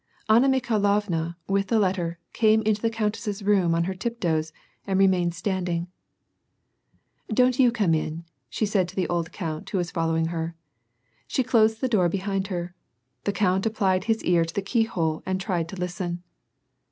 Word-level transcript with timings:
Anna 0.27 0.49
Mikhailovna, 0.49 1.35
with 1.47 1.67
the 1.67 1.77
letter, 1.77 2.17
came 2.33 2.63
into 2.63 2.81
the 2.81 2.89
countess's 2.89 3.43
room 3.43 3.75
on 3.75 3.83
her 3.83 3.93
tiptoes 3.93 4.51
and 4.87 4.97
re 4.97 5.05
mained 5.05 5.35
standing." 5.35 5.89
Don't 7.31 7.59
you 7.59 7.71
come 7.71 7.93
in," 7.93 8.25
said 8.49 8.49
she 8.49 8.65
to 8.83 8.95
the 8.95 9.07
old 9.09 9.31
count, 9.31 9.69
who 9.69 9.77
was 9.77 9.91
following 9.91 10.29
her. 10.33 10.55
She 11.27 11.43
closed 11.43 11.81
the 11.81 11.87
door 11.87 12.09
behind 12.09 12.47
her. 12.47 12.73
The 13.25 13.31
count 13.31 13.67
applied 13.67 14.05
his 14.05 14.23
ear 14.23 14.43
to 14.43 14.55
the 14.55 14.63
keyhole 14.63 15.21
and 15.23 15.39
tried 15.39 15.69
to 15.69 15.75
listen. 15.75 16.23